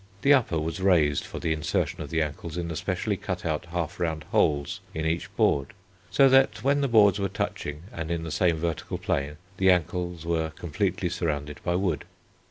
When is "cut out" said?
3.17-3.65